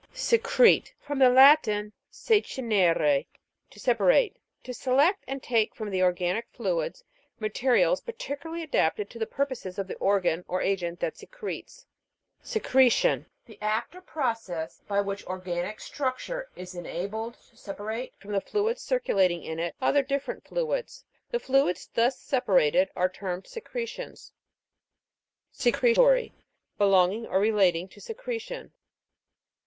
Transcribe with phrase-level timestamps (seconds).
[0.15, 0.93] SECRE'TE.
[0.99, 3.25] From the Latin, secernere,
[3.69, 4.35] to separate.
[4.63, 7.03] To select and take from the organic fluids,
[7.39, 11.85] materials peculiarly adapted to the purposes of the organ or agent that secretes.
[12.41, 13.27] SECRE'TION.
[13.45, 18.83] The act or process by which organic structure is enabled to separate from the fluids
[18.83, 21.05] circu lating in it, other different fluids.
[21.29, 24.33] The fluids thus separated, are termed secretions.
[25.51, 26.31] SECRE'TORY.
[26.79, 28.71] Belonging or relating to secretion.